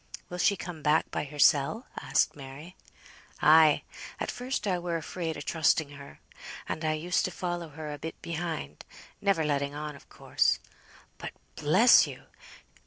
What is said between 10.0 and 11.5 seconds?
course. But,